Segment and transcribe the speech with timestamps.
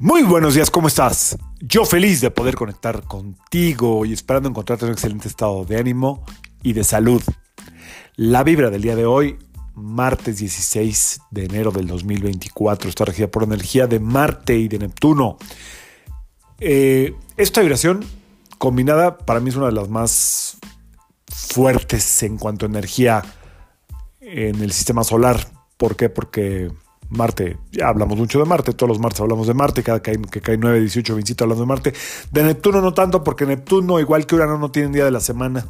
[0.00, 1.36] Muy buenos días, ¿cómo estás?
[1.58, 6.24] Yo feliz de poder conectar contigo y esperando encontrarte en un excelente estado de ánimo
[6.62, 7.20] y de salud.
[8.14, 9.40] La vibra del día de hoy,
[9.74, 15.36] martes 16 de enero del 2024, está regida por energía de Marte y de Neptuno.
[16.60, 18.04] Eh, esta vibración
[18.56, 20.58] combinada para mí es una de las más
[21.26, 23.24] fuertes en cuanto a energía
[24.20, 25.44] en el sistema solar.
[25.76, 26.08] ¿Por qué?
[26.08, 26.70] Porque
[27.10, 30.58] Marte, ya hablamos mucho de Marte, todos los martes hablamos de Marte, cada que, cae
[30.58, 31.92] 9, 18, 20 hablando de Marte.
[32.30, 35.66] De Neptuno no tanto, porque Neptuno, igual que Urano, no tienen día de la semana.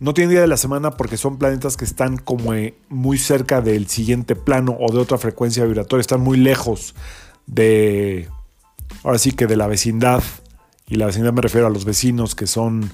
[0.00, 3.60] No tienen día de la semana porque son planetas que están como eh, muy cerca
[3.60, 6.94] del siguiente plano o de otra frecuencia vibratoria, están muy lejos
[7.46, 8.28] de,
[9.04, 10.22] ahora sí que de la vecindad.
[10.88, 12.90] Y la vecindad me refiero a los vecinos que son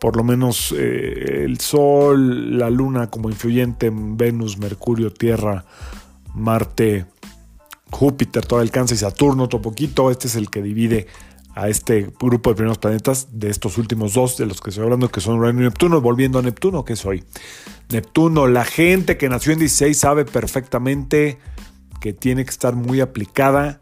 [0.00, 5.64] por lo menos eh, el Sol, la Luna como influyente en Venus, Mercurio, Tierra,
[6.36, 7.06] Marte,
[7.90, 10.10] Júpiter, todo alcanza y Saturno otro poquito.
[10.10, 11.06] Este es el que divide
[11.54, 15.08] a este grupo de primeros planetas de estos últimos dos de los que estoy hablando,
[15.08, 16.02] que son Urano y Neptuno.
[16.02, 17.24] Volviendo a Neptuno, que soy
[17.88, 21.38] Neptuno, la gente que nació en 16 sabe perfectamente
[22.02, 23.80] que tiene que estar muy aplicada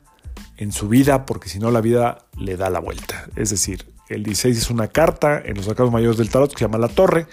[0.56, 3.28] en su vida, porque si no la vida le da la vuelta.
[3.34, 6.64] Es decir, el 16 es una carta en los arcanos mayores del tarot que se
[6.66, 7.26] llama La Torre,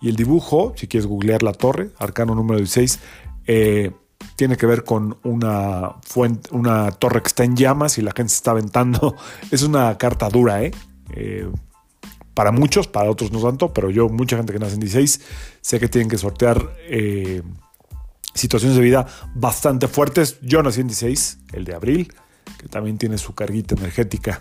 [0.00, 3.00] y el dibujo, si quieres googlear La Torre, arcano número 16,
[3.46, 3.90] eh,
[4.36, 8.30] tiene que ver con una fuente, una torre que está en llamas y la gente
[8.30, 9.16] se está aventando.
[9.50, 10.72] Es una carta dura, ¿eh?
[11.10, 11.48] ¿eh?
[12.34, 15.20] para muchos, para otros no tanto, pero yo, mucha gente que nace en 16,
[15.60, 17.42] sé que tienen que sortear eh,
[18.34, 20.38] situaciones de vida bastante fuertes.
[20.42, 22.12] Yo nací en 16, el de abril,
[22.58, 24.40] que también tiene su carguita energética,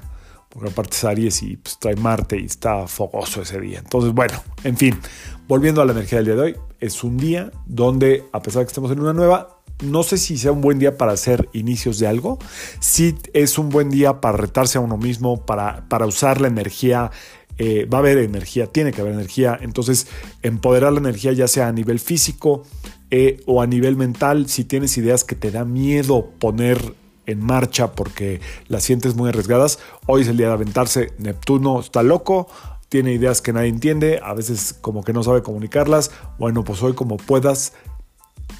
[0.50, 3.80] porque aparte es Aries y pues, trae Marte y está fogoso ese día.
[3.80, 5.00] Entonces, bueno, en fin,
[5.48, 8.66] volviendo a la energía del día de hoy, es un día donde, a pesar de
[8.66, 12.00] que estemos en una nueva, no sé si sea un buen día para hacer inicios
[12.00, 12.40] de algo.
[12.80, 17.12] Sí es un buen día para retarse a uno mismo, para, para usar la energía.
[17.60, 19.58] Eh, va a haber energía, tiene que haber energía.
[19.62, 20.08] Entonces,
[20.42, 22.64] empoderar la energía ya sea a nivel físico
[23.12, 24.48] eh, o a nivel mental.
[24.48, 29.80] Si tienes ideas que te da miedo poner en marcha porque las sientes muy arriesgadas,
[30.08, 31.14] hoy es el día de aventarse.
[31.20, 32.48] Neptuno está loco,
[32.90, 36.12] tiene ideas que nadie entiende, a veces como que no sabe comunicarlas.
[36.38, 37.74] Bueno, pues hoy como puedas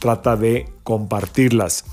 [0.04, 1.86] trata de compartirlas.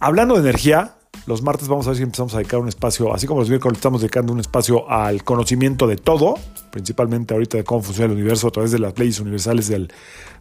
[0.00, 3.26] Hablando de energía, los martes vamos a ver si empezamos a dedicar un espacio, así
[3.26, 6.36] como los miércoles estamos dedicando un espacio al conocimiento de todo,
[6.70, 9.92] principalmente ahorita de cómo funciona el universo a través de las leyes universales del,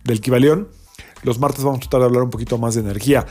[0.06, 0.70] del Kibalión.
[1.24, 3.26] Los martes vamos a tratar de hablar un poquito más de energía.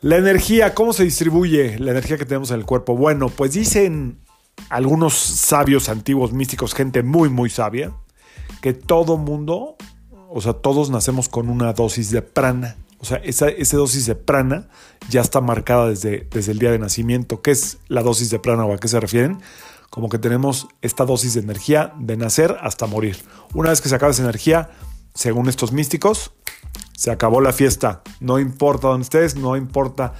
[0.00, 2.96] La energía, ¿cómo se distribuye la energía que tenemos en el cuerpo?
[2.96, 4.20] Bueno, pues dicen
[4.68, 7.90] algunos sabios antiguos místicos, gente muy, muy sabia,
[8.60, 9.74] que todo mundo
[10.36, 12.76] o sea, todos nacemos con una dosis de prana.
[12.98, 13.46] O sea, esa,
[13.76, 14.66] dosis de prana
[15.08, 17.40] ya está marcada desde, desde el día de nacimiento.
[17.40, 19.38] ¿Qué es la dosis de prana o a qué se refieren?
[19.90, 23.16] Como que tenemos esta dosis de energía de nacer hasta morir.
[23.54, 24.70] Una vez que se acaba esa energía,
[25.14, 26.32] según estos místicos,
[26.96, 28.02] se acabó la fiesta.
[28.18, 30.14] No importa dónde estés, no importa.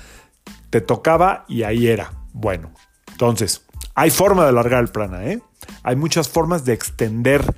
[0.71, 2.13] Te tocaba y ahí era.
[2.33, 2.71] Bueno,
[3.11, 3.63] entonces,
[3.97, 5.43] hay forma de alargar el prana, ¿eh?
[5.83, 7.53] Hay muchas formas de extender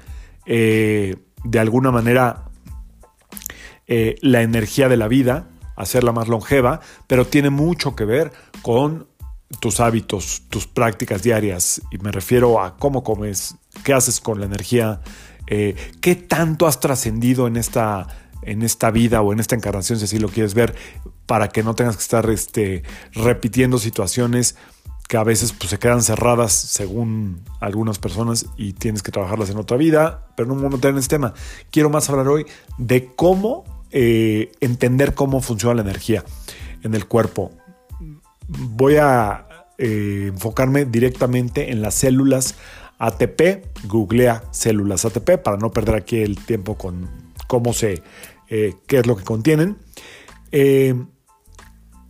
[0.47, 1.17] eh,
[1.47, 2.45] de alguna manera
[3.87, 9.07] eh, la energía de la vida, hacerla más longeva, pero tiene mucho que ver con
[9.61, 11.81] tus hábitos, tus prácticas diarias.
[11.91, 15.01] Y me refiero a cómo comes, qué haces con la energía,
[15.47, 18.09] eh, qué tanto has trascendido en esta,
[18.43, 20.75] en esta vida o en esta encarnación, si así lo quieres ver,
[21.27, 22.83] para que no tengas que estar este,
[23.13, 24.57] repitiendo situaciones
[25.09, 29.59] que a veces pues, se quedan cerradas según algunas personas y tienes que trabajarlas en
[29.59, 31.35] otra vida, pero no me voy a en este tema.
[31.71, 32.47] Quiero más hablar hoy
[32.79, 36.25] de cómo eh, entender cómo funciona la energía
[36.83, 37.53] en el cuerpo.
[38.49, 39.47] Voy a
[39.79, 42.57] eh, enfocarme directamente en las células
[42.99, 47.09] ATP, googlea células ATP para no perder aquí el tiempo con
[47.47, 48.03] cómo se,
[48.49, 49.77] eh, qué es lo que contienen.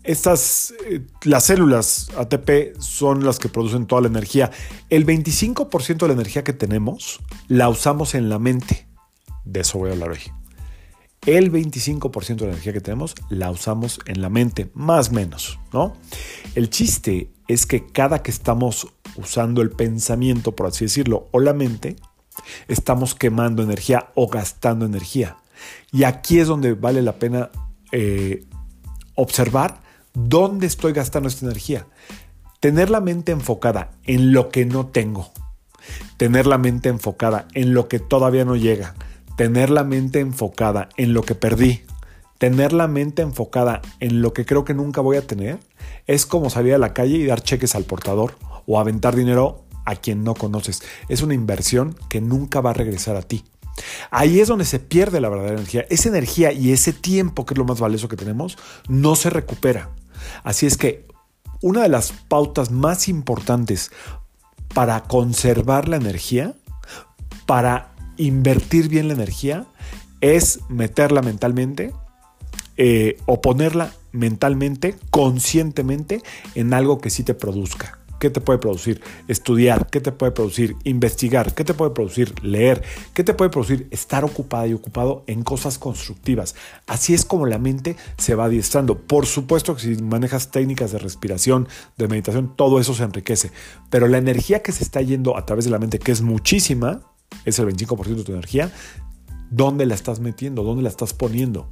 [0.06, 4.50] Estas, eh, las células ATP son las que producen toda la energía.
[4.88, 8.86] El 25% de la energía que tenemos la usamos en la mente.
[9.44, 10.20] De eso voy a hablar hoy.
[11.26, 15.58] El 25% de la energía que tenemos la usamos en la mente, más o menos,
[15.72, 15.96] ¿no?
[16.54, 18.86] El chiste es que cada que estamos
[19.16, 21.96] usando el pensamiento, por así decirlo, o la mente,
[22.68, 25.36] estamos quemando energía o gastando energía.
[25.90, 27.50] Y aquí es donde vale la pena
[27.90, 28.44] eh,
[29.16, 29.85] observar
[30.18, 31.86] ¿Dónde estoy gastando esta energía?
[32.60, 35.30] Tener la mente enfocada en lo que no tengo.
[36.16, 38.94] Tener la mente enfocada en lo que todavía no llega.
[39.36, 41.82] Tener la mente enfocada en lo que perdí.
[42.38, 45.58] tener la mente enfocada en lo que creo que nunca voy a tener
[46.06, 49.96] es como salir a la calle y dar cheques al portador o aventar dinero a
[49.96, 50.82] quien no conoces.
[51.10, 53.44] Es una inversión que nunca va a regresar a ti.
[54.10, 55.86] Ahí es donde se pierde la verdadera energía.
[55.90, 58.56] Esa energía y ese tiempo, que es lo más valioso que tenemos,
[58.88, 59.90] no se recupera.
[60.44, 61.06] Así es que
[61.62, 63.90] una de las pautas más importantes
[64.74, 66.54] para conservar la energía,
[67.46, 69.66] para invertir bien la energía,
[70.20, 71.92] es meterla mentalmente
[72.76, 76.22] eh, o ponerla mentalmente, conscientemente,
[76.54, 77.98] en algo que sí te produzca.
[78.18, 79.02] ¿Qué te puede producir?
[79.28, 79.88] Estudiar.
[79.90, 80.76] ¿Qué te puede producir?
[80.84, 81.54] Investigar.
[81.54, 82.34] ¿Qué te puede producir?
[82.42, 82.82] Leer.
[83.14, 83.88] ¿Qué te puede producir?
[83.90, 86.54] Estar ocupada y ocupado en cosas constructivas.
[86.86, 88.98] Así es como la mente se va adiestrando.
[88.98, 91.68] Por supuesto que si manejas técnicas de respiración,
[91.98, 93.50] de meditación, todo eso se enriquece.
[93.90, 97.02] Pero la energía que se está yendo a través de la mente, que es muchísima,
[97.44, 98.72] es el 25% de tu energía,
[99.50, 100.62] ¿dónde la estás metiendo?
[100.62, 101.70] ¿Dónde la estás poniendo?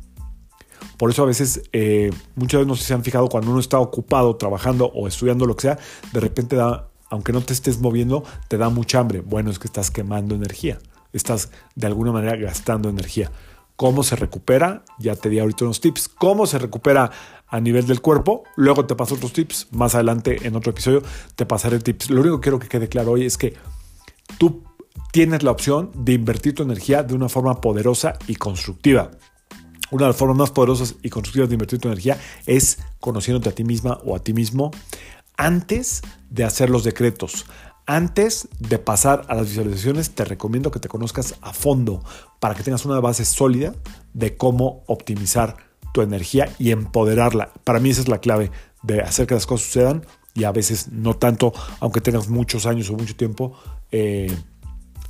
[0.96, 4.36] Por eso a veces, eh, muchas veces no se han fijado, cuando uno está ocupado,
[4.36, 5.78] trabajando o estudiando lo que sea,
[6.12, 9.20] de repente da, aunque no te estés moviendo, te da mucha hambre.
[9.20, 10.78] Bueno, es que estás quemando energía.
[11.12, 13.30] Estás de alguna manera gastando energía.
[13.76, 14.84] ¿Cómo se recupera?
[14.98, 16.08] Ya te di ahorita unos tips.
[16.08, 17.10] ¿Cómo se recupera
[17.48, 18.44] a nivel del cuerpo?
[18.56, 19.68] Luego te paso otros tips.
[19.72, 21.02] Más adelante en otro episodio
[21.34, 22.10] te pasaré tips.
[22.10, 23.54] Lo único que quiero que quede claro hoy es que
[24.38, 24.62] tú
[25.12, 29.10] tienes la opción de invertir tu energía de una forma poderosa y constructiva.
[29.90, 33.52] Una de las formas más poderosas y constructivas de invertir tu energía es conociéndote a
[33.52, 34.70] ti misma o a ti mismo
[35.36, 37.46] antes de hacer los decretos.
[37.86, 42.02] Antes de pasar a las visualizaciones, te recomiendo que te conozcas a fondo
[42.40, 43.74] para que tengas una base sólida
[44.14, 45.56] de cómo optimizar
[45.92, 47.52] tu energía y empoderarla.
[47.62, 48.50] Para mí esa es la clave
[48.82, 52.88] de hacer que las cosas sucedan y a veces no tanto, aunque tengas muchos años
[52.88, 53.56] o mucho tiempo
[53.92, 54.34] eh,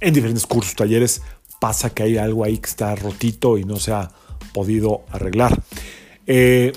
[0.00, 1.22] en diferentes cursos, talleres,
[1.60, 4.10] pasa que hay algo ahí que está rotito y no se ha
[4.54, 5.60] podido arreglar.
[6.26, 6.72] Eh,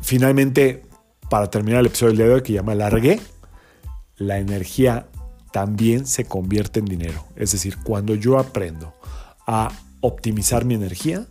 [0.00, 0.84] finalmente,
[1.28, 3.20] para terminar el episodio del día de hoy, que ya me alargué,
[4.16, 5.08] la energía
[5.52, 7.26] también se convierte en dinero.
[7.36, 8.94] Es decir, cuando yo aprendo
[9.46, 9.70] a
[10.00, 11.26] optimizar mi energía,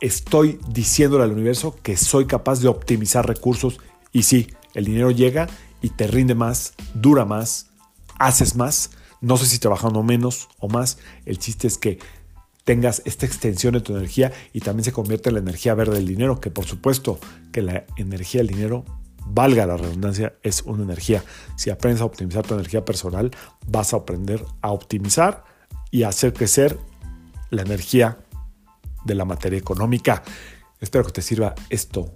[0.00, 3.78] estoy diciéndole al universo que soy capaz de optimizar recursos
[4.12, 5.48] y sí, el dinero llega
[5.80, 7.68] y te rinde más, dura más,
[8.18, 8.90] haces más.
[9.20, 10.98] No sé si trabajando menos o más.
[11.24, 11.98] El chiste es que
[12.64, 16.06] tengas esta extensión de tu energía y también se convierte en la energía verde del
[16.06, 17.18] dinero, que por supuesto
[17.52, 18.84] que la energía del dinero,
[19.26, 21.22] valga la redundancia, es una energía.
[21.56, 23.30] Si aprendes a optimizar tu energía personal,
[23.66, 25.44] vas a aprender a optimizar
[25.90, 26.78] y a hacer crecer
[27.50, 28.18] la energía
[29.04, 30.22] de la materia económica.
[30.80, 32.14] Espero que te sirva esto,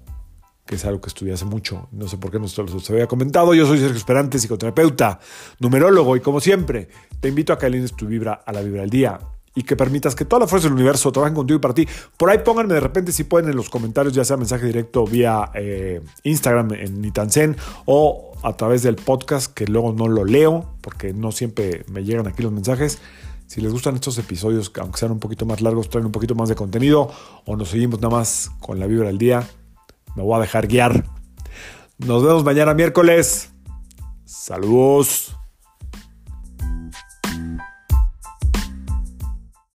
[0.67, 1.89] que es algo que estudié hace mucho.
[1.93, 3.55] No sé por qué no se los había comentado.
[3.55, 5.21] Yo soy Sergio Esperante, psicoterapeuta,
[5.61, 6.89] numerólogo, y como siempre,
[7.21, 9.19] te invito a que alines tu vibra a la vibra del día
[9.59, 11.89] y que permitas que toda la fuerza del universo trabaje contigo y para ti.
[12.17, 15.51] Por ahí pónganme de repente si pueden en los comentarios, ya sea mensaje directo vía
[15.53, 21.13] eh, Instagram en Nitansen o a través del podcast, que luego no lo leo porque
[21.13, 23.01] no siempre me llegan aquí los mensajes.
[23.49, 26.49] Si les gustan estos episodios, aunque sean un poquito más largos, traen un poquito más
[26.49, 27.11] de contenido
[27.45, 29.49] o nos seguimos nada más con la vibra del día,
[30.15, 31.05] me voy a dejar guiar.
[31.99, 33.51] Nos vemos mañana miércoles.
[34.25, 35.38] Saludos.